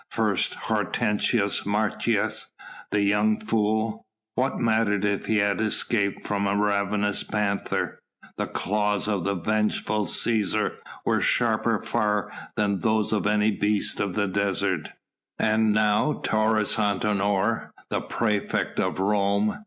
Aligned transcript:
First 0.09 0.55
Hortensius 0.55 1.63
Martius, 1.63 2.47
that 2.89 3.03
young 3.03 3.39
fool! 3.39 4.07
What 4.33 4.57
mattered 4.59 5.05
if 5.05 5.27
he 5.27 5.37
had 5.37 5.61
escaped 5.61 6.25
from 6.25 6.47
a 6.47 6.57
ravenous 6.57 7.21
panther? 7.21 7.99
The 8.35 8.47
claws 8.47 9.07
of 9.07 9.27
a 9.27 9.35
vengeful 9.35 10.07
Cæsar 10.07 10.77
were 11.05 11.21
sharper 11.21 11.79
far 11.83 12.31
than 12.55 12.79
those 12.79 13.13
of 13.13 13.27
any 13.27 13.51
beast 13.51 13.99
of 13.99 14.15
the 14.15 14.27
desert. 14.27 14.89
And 15.37 15.71
now 15.71 16.13
Taurus 16.23 16.77
Antinor! 16.77 17.69
the 17.91 18.01
praefect 18.01 18.79
of 18.79 18.99
Rome! 18.99 19.59